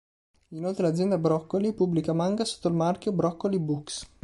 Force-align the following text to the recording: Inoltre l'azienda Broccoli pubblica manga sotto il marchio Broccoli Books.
Inoltre 0.55 0.81
l'azienda 0.87 1.19
Broccoli 1.19 1.75
pubblica 1.75 2.11
manga 2.11 2.43
sotto 2.43 2.67
il 2.69 2.73
marchio 2.73 3.11
Broccoli 3.11 3.59
Books. 3.59 4.09